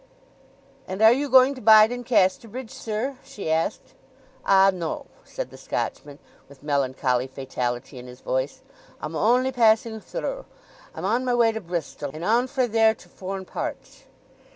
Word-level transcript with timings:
"And 0.87 0.99
are 1.03 1.11
you 1.11 1.29
going 1.29 1.53
to 1.53 1.61
bide 1.61 1.91
in 1.91 2.03
Casterbridge, 2.03 2.71
sir?" 2.71 3.19
she 3.23 3.51
asked. 3.51 3.93
"Ah—no!" 4.43 5.05
said 5.23 5.51
the 5.51 5.59
Scotchman, 5.59 6.17
with 6.49 6.63
melancholy 6.63 7.27
fatality 7.27 7.99
in 7.99 8.07
his 8.07 8.21
voice, 8.21 8.63
"I'm 8.99 9.15
only 9.15 9.51
passing 9.51 9.99
thirrough! 10.01 10.47
I 10.95 10.97
am 10.97 11.05
on 11.05 11.23
my 11.23 11.35
way 11.35 11.51
to 11.51 11.61
Bristol, 11.61 12.09
and 12.15 12.25
on 12.25 12.47
frae 12.47 12.65
there 12.65 12.95
to 12.95 13.07
foreign 13.09 13.45
parts." 13.45 14.05